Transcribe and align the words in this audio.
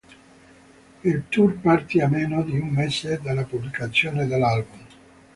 Il 1.03 1.21
tour 1.29 1.51
partì 1.61 1.99
a 2.01 2.07
meno 2.07 2.41
di 2.41 2.57
un 2.57 2.69
mese 2.69 3.19
dalla 3.21 3.43
pubblicazione 3.43 4.25
dell'album. 4.25 4.83